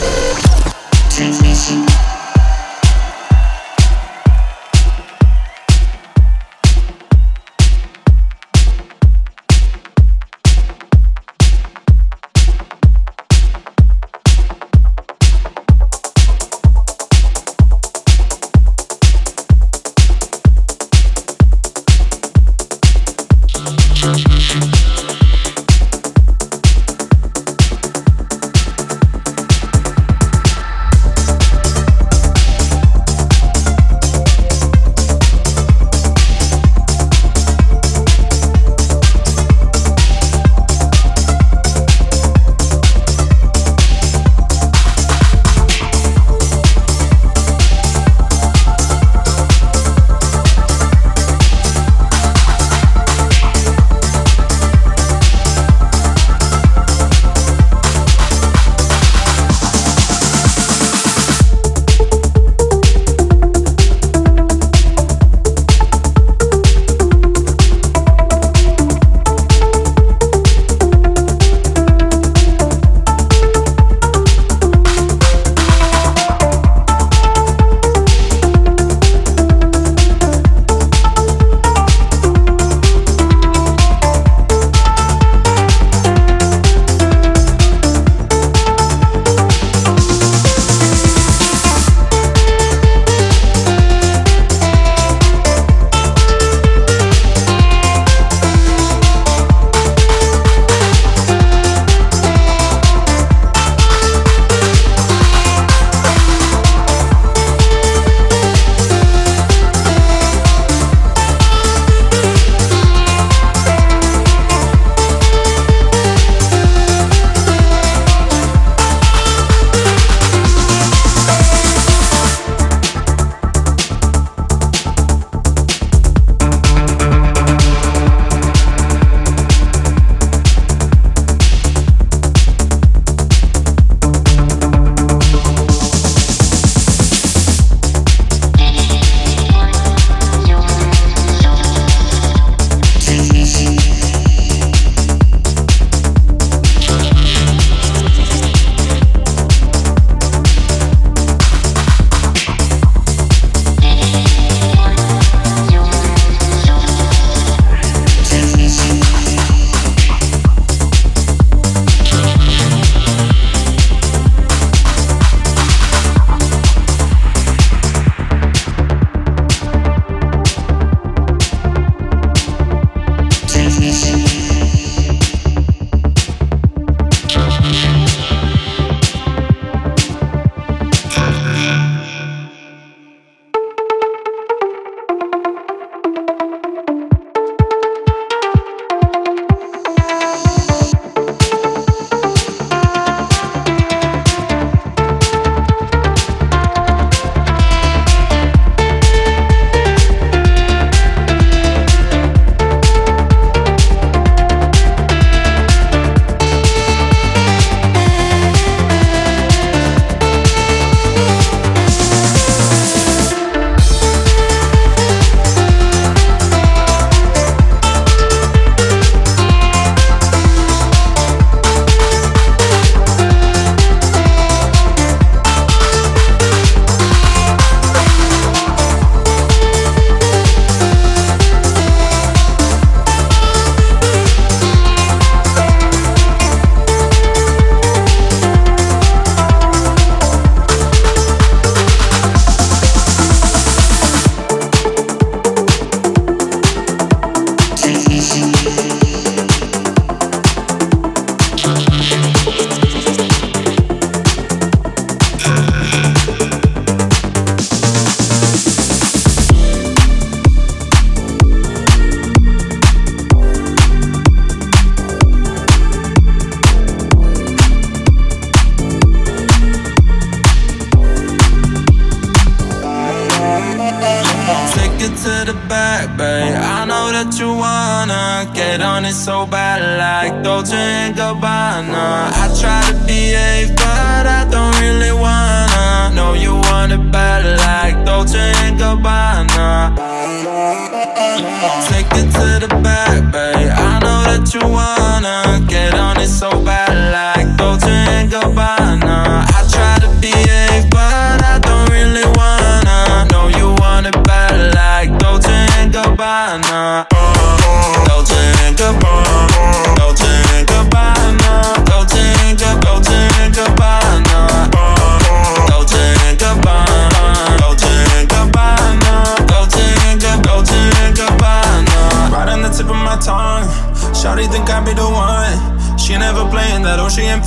[0.00, 2.07] wanna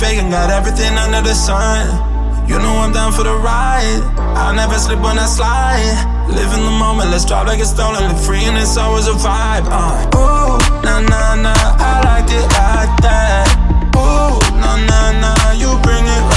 [0.02, 0.30] faking.
[0.30, 1.86] Got everything under the sun.
[2.50, 4.02] You know I'm down for the ride.
[4.34, 5.94] I never slip when I slide.
[6.28, 8.02] Live in the moment, let's drive like it's stolen.
[8.10, 9.66] Live free and it's always a vibe.
[9.70, 10.18] Uh.
[10.18, 13.46] Ooh, nah, nah, nah, I like it like that.
[13.94, 16.31] Ooh, nah, nah, nah, you bring it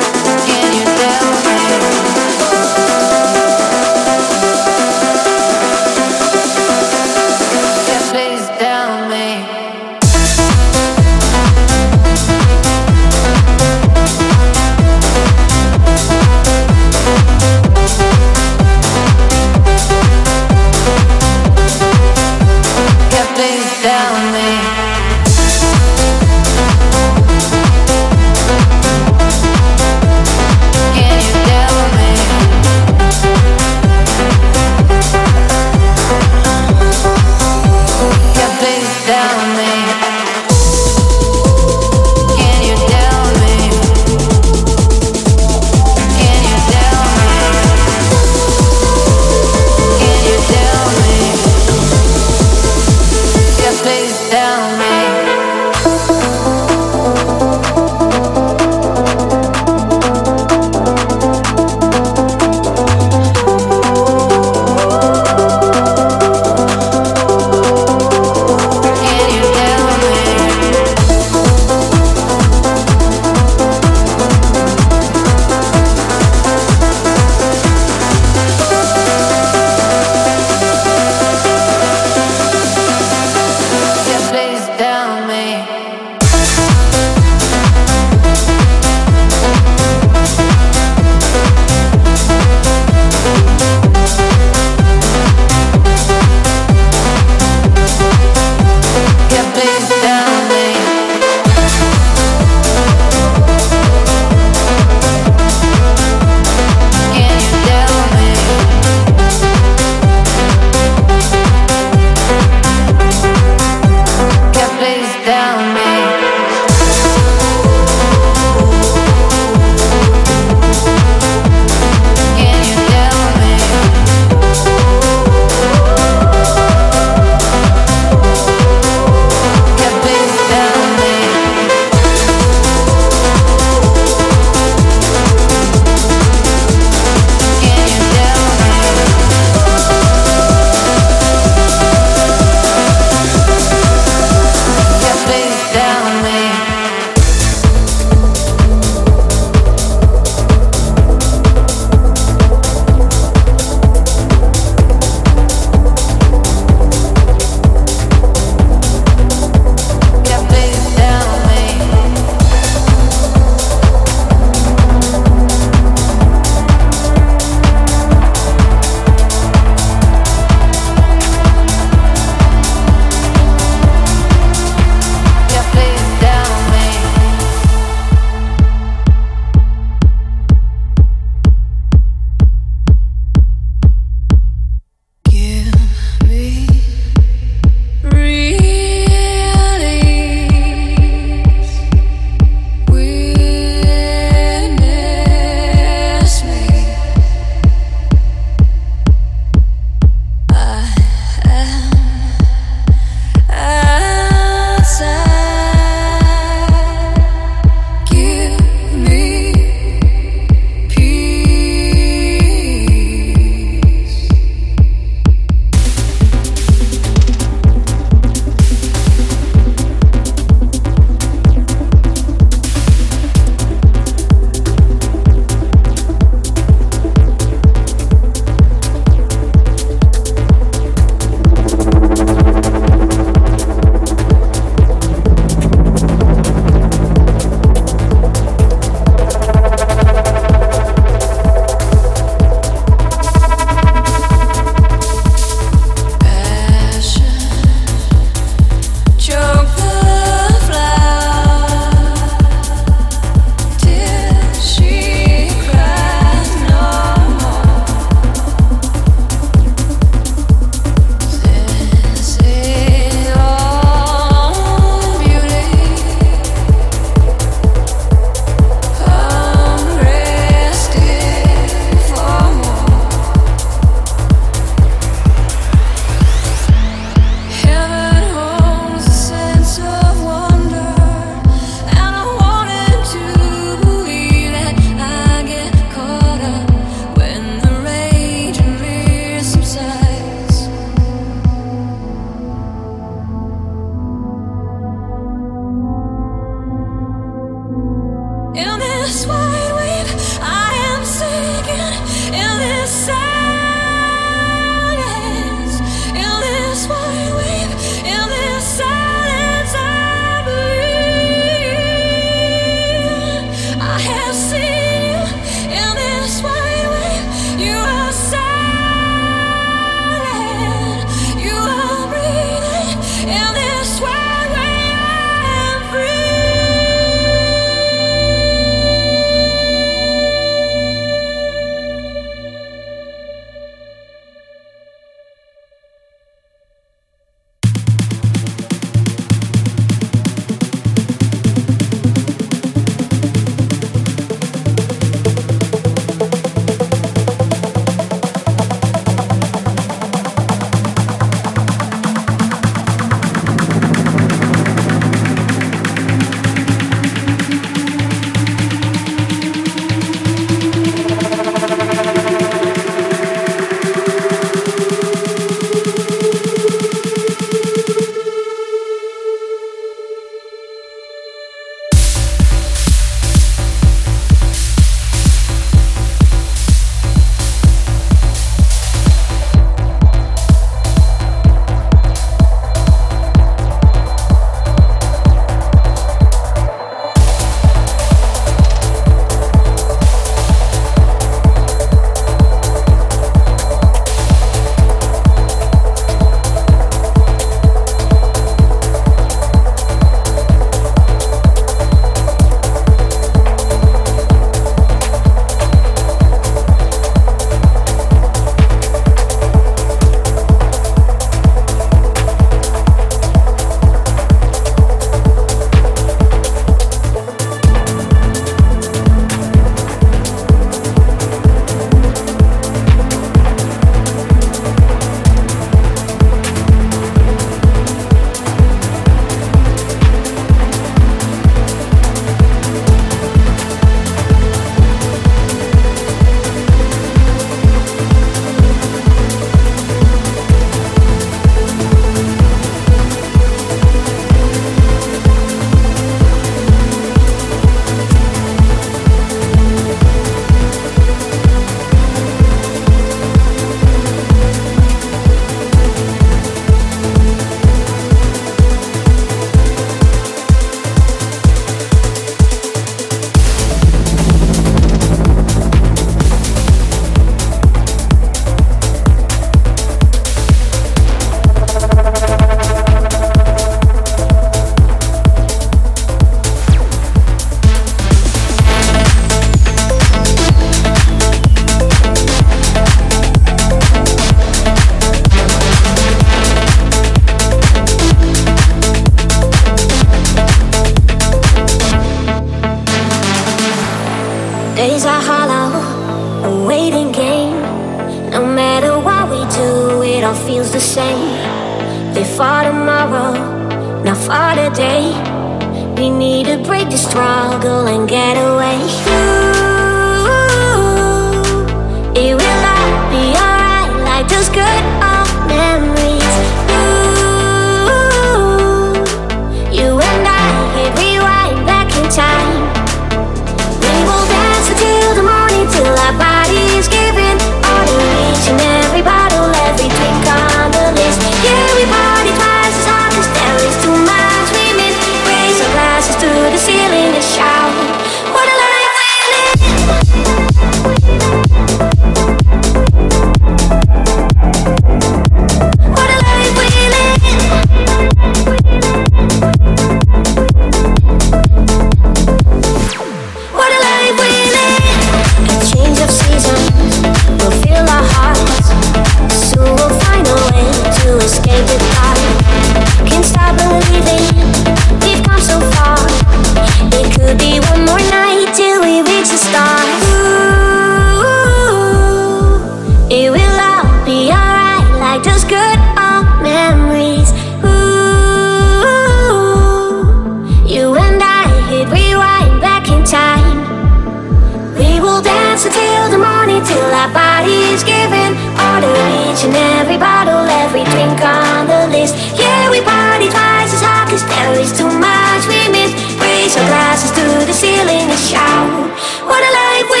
[585.51, 588.31] dance until the morning, till our bodies giving.
[588.71, 588.95] Order
[589.27, 592.15] each and every bottle, every drink on the list.
[592.39, 595.91] Yeah, we party twice as hard, cause there is too much we miss.
[596.23, 598.95] Raise our glasses to the ceiling and shout,
[599.27, 600.00] What a life we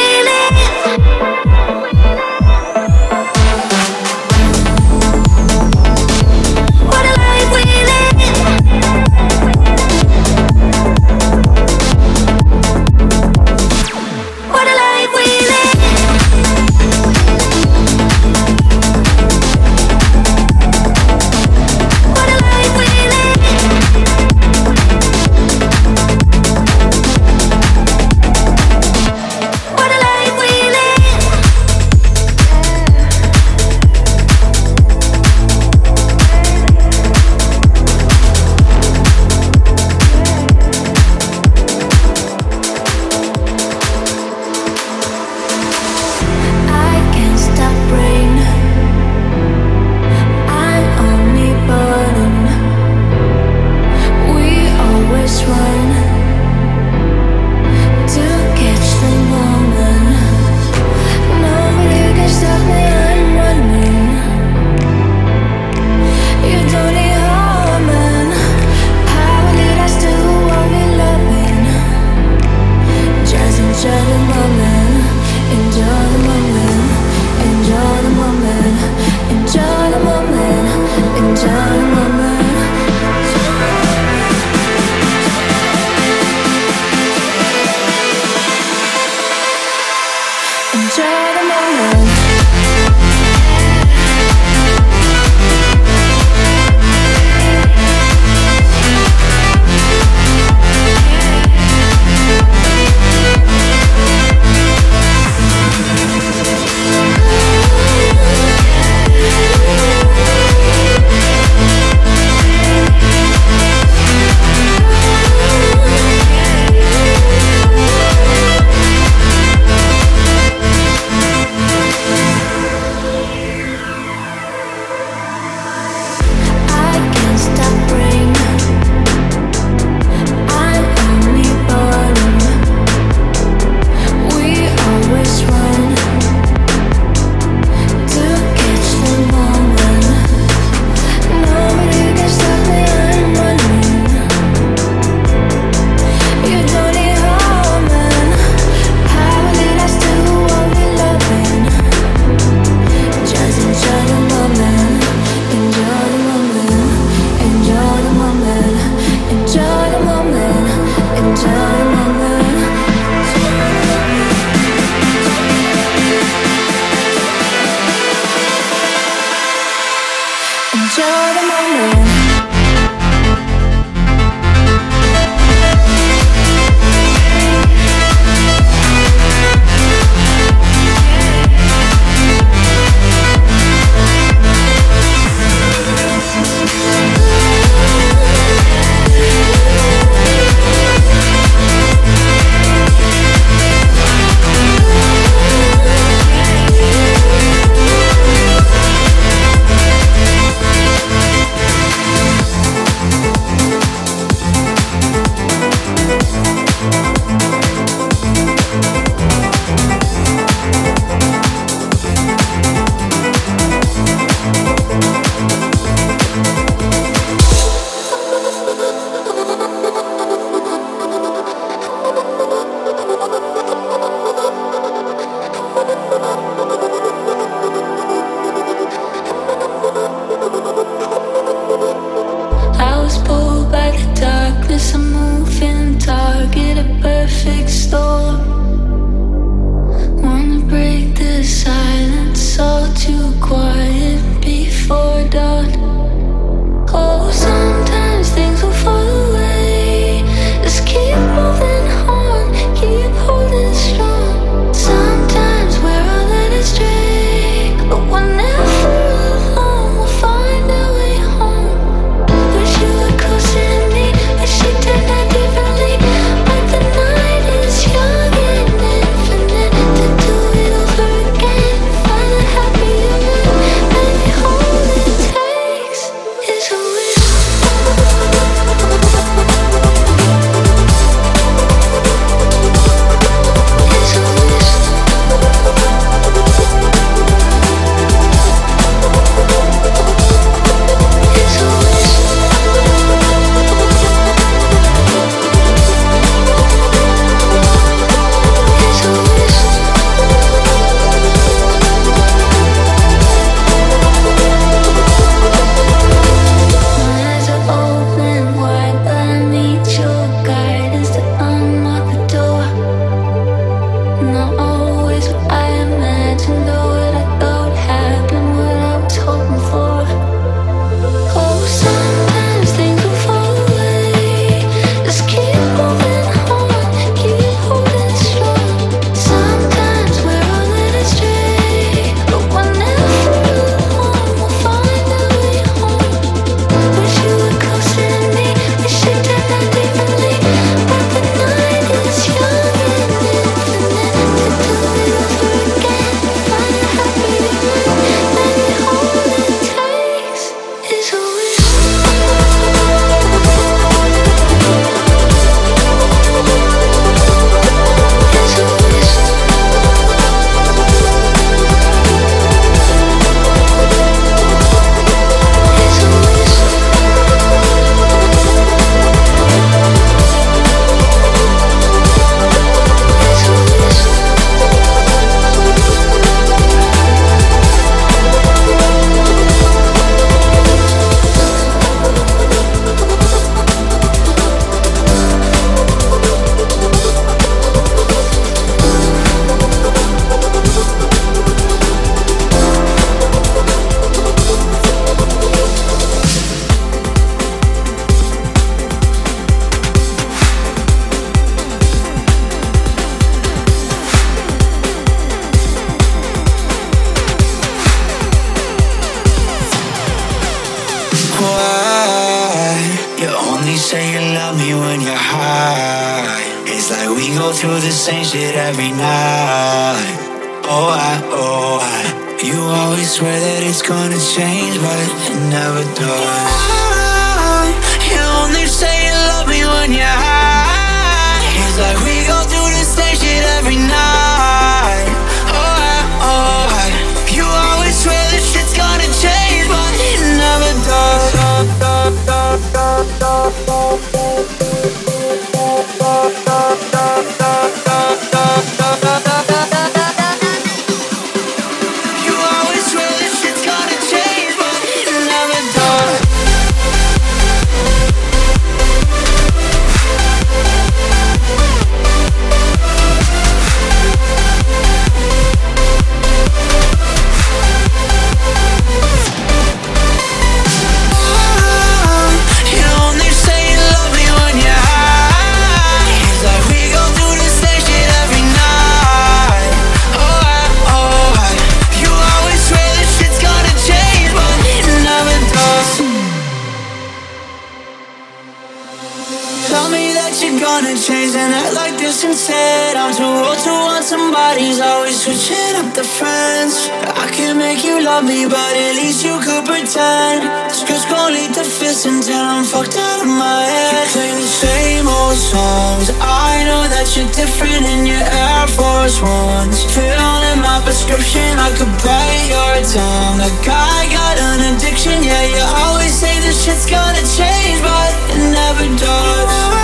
[502.97, 503.91] out of my head.
[503.93, 506.11] You play the same old songs.
[506.19, 509.83] I know that you're different in your Air Force Ones.
[509.91, 513.37] Filling my prescription, I could bite your tongue.
[513.39, 515.43] Like I got an addiction, yeah.
[515.51, 519.80] You always say this shit's gonna change, but it never does.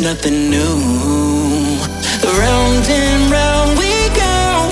[0.00, 0.78] nothing new.
[2.24, 4.70] Round and round we go.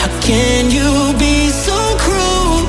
[0.00, 2.66] How can you be so cruel?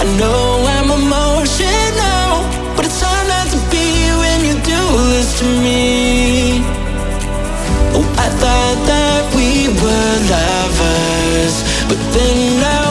[0.00, 2.32] I know I'm emotional,
[2.76, 6.62] but it's hard not to be when you do this to me.
[7.94, 11.54] Oh, I thought that we were lovers,
[11.88, 12.81] but then I.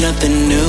[0.00, 0.67] nothing new.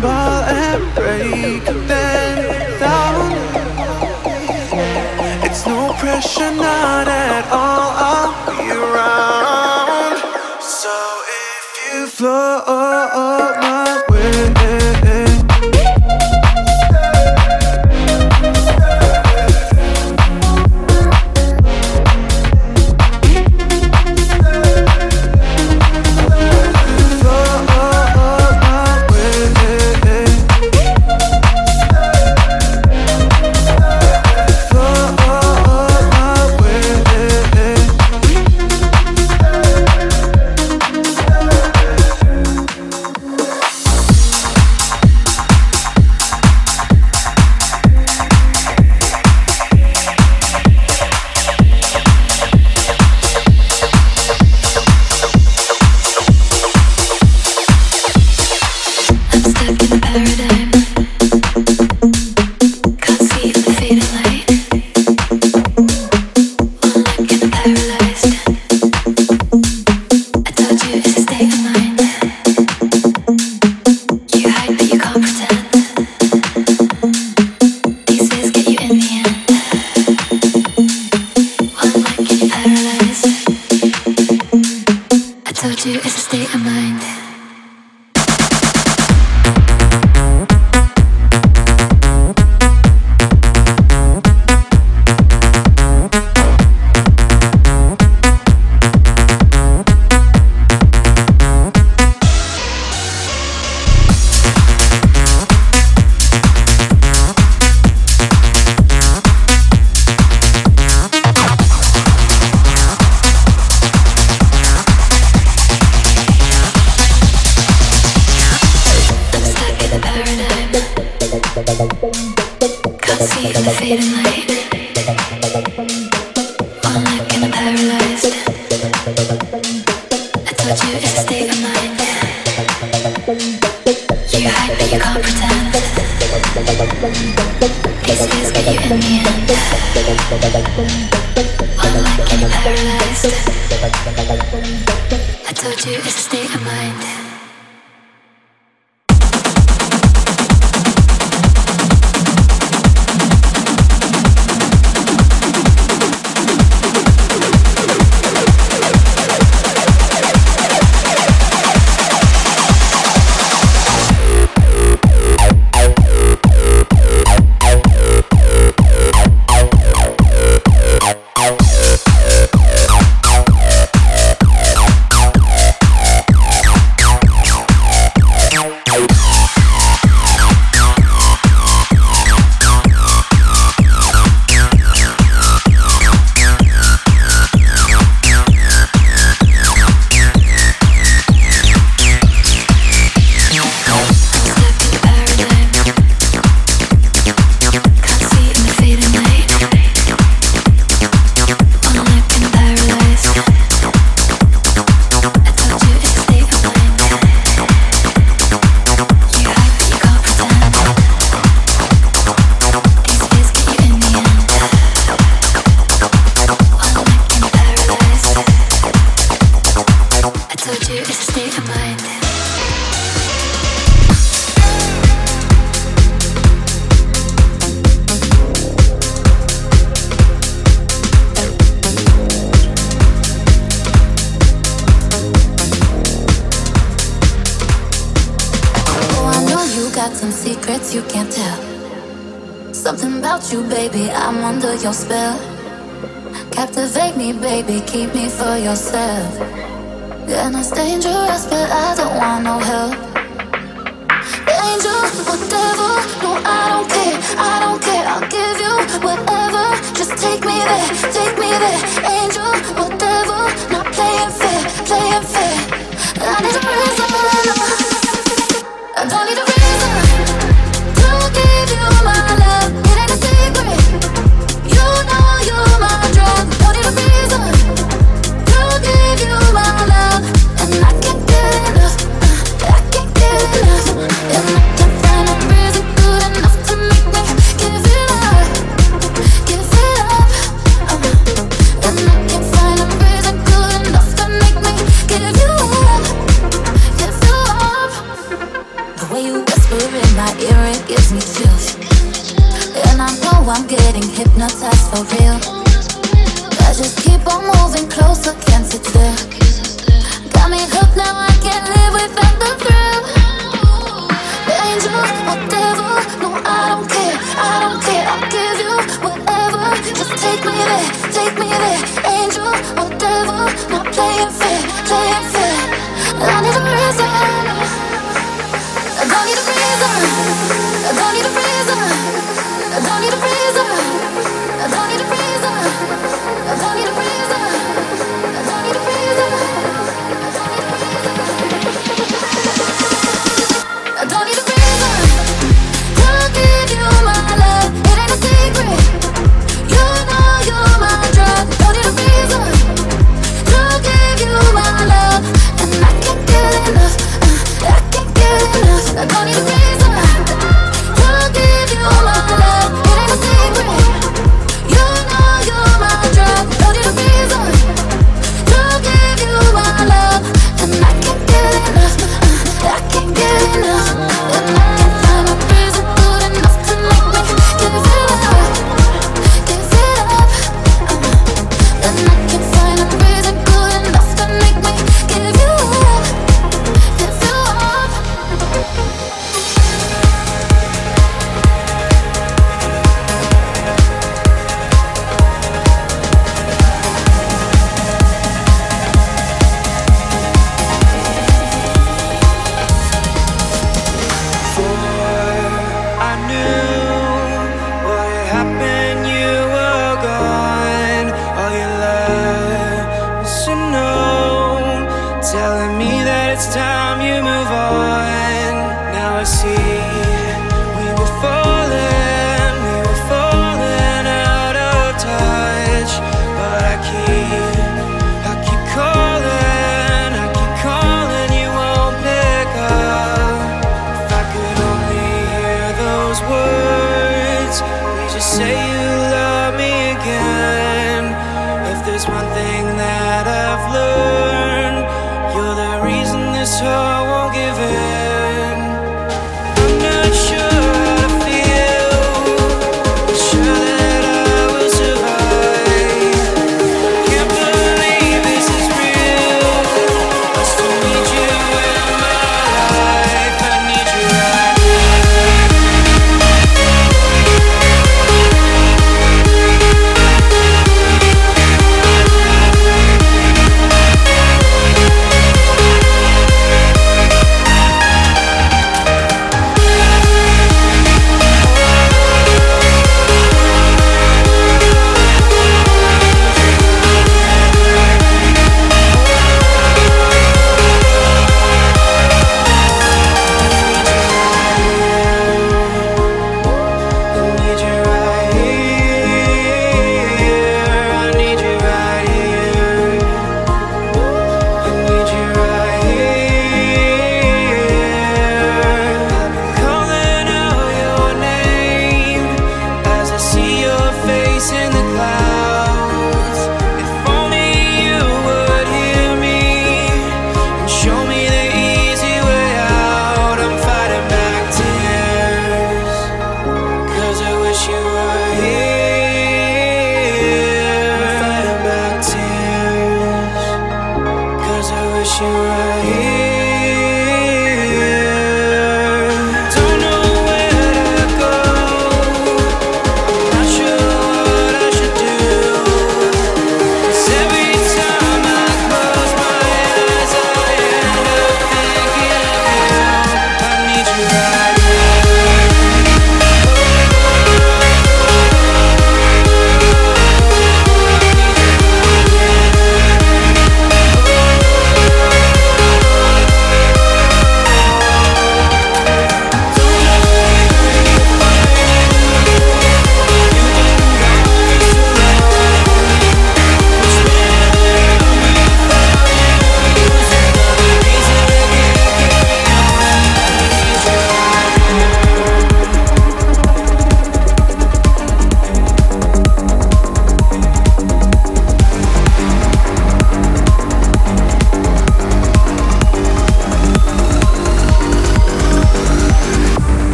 [0.00, 1.86] ball and break them
[2.78, 3.32] down.
[5.44, 7.65] It's no pressure, not at all.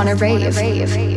[0.00, 1.09] Wanna rave.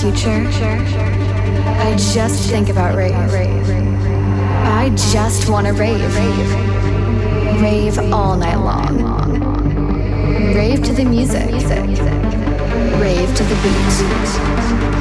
[0.00, 0.46] Future,
[1.80, 3.14] I just think about rave.
[3.14, 6.14] I just wanna rave.
[7.60, 8.94] Rave all night long.
[10.54, 11.50] Rave to the music.
[13.00, 13.56] Rave to the
[14.92, 14.97] beat.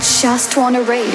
[0.00, 1.14] Just wanna rave.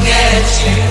[0.00, 0.89] forget you.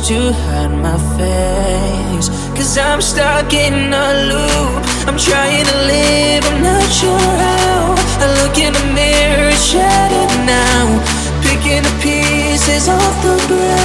[0.00, 2.28] to hide my face.
[2.56, 4.82] Cause I'm stuck in a loop.
[5.08, 7.94] I'm trying to live, I'm not sure how.
[8.22, 10.84] I look in the mirror, shattered now.
[11.42, 13.77] Picking the pieces off the ground.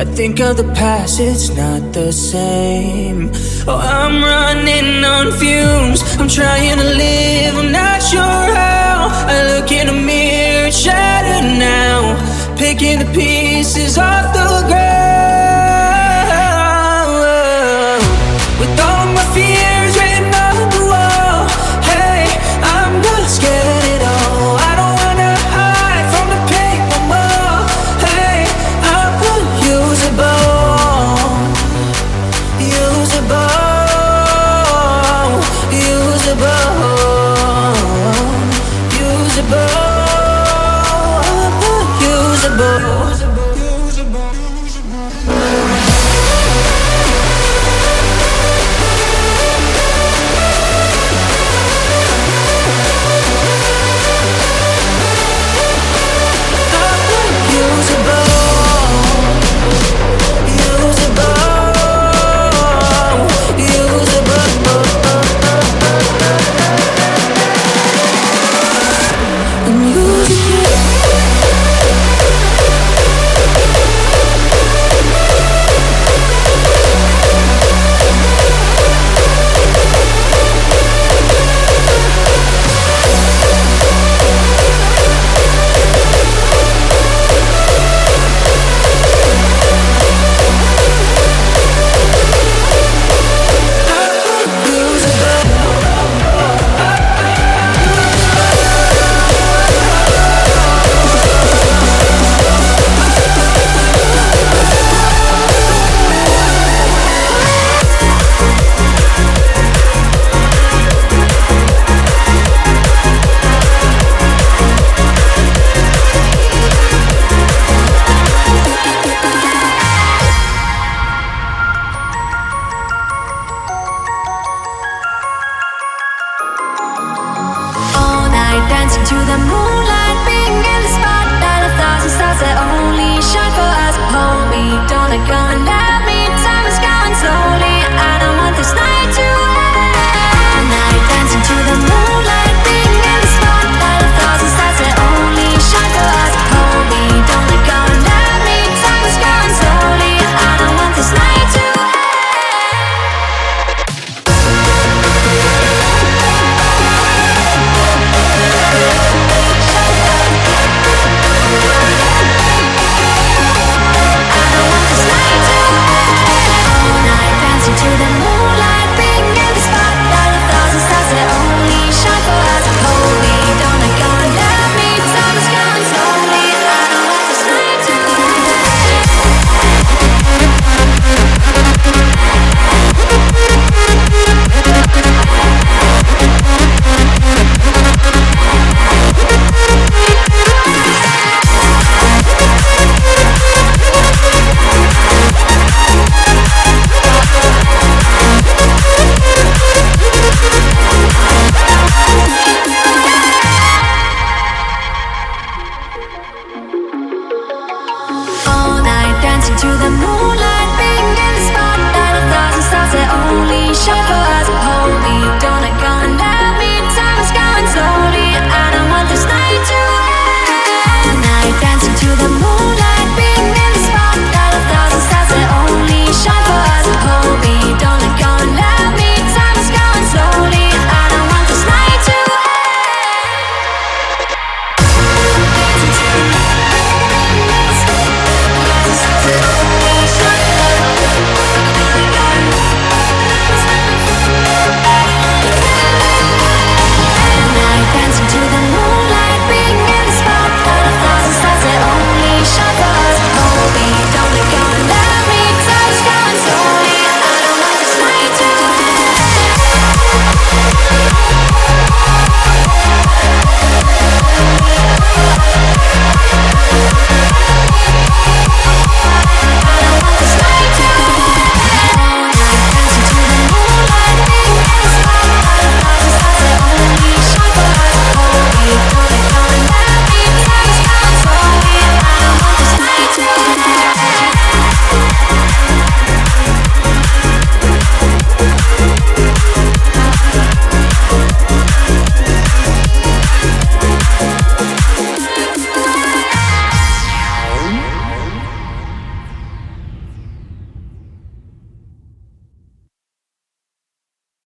[0.00, 3.30] Of the past, it's not the same.
[3.66, 6.02] Oh, I'm running on fumes.
[6.18, 9.08] I'm trying to live, I'm not sure how.
[9.28, 12.16] I look in the mirror, shattered now.
[12.56, 14.87] Picking the pieces off the ground.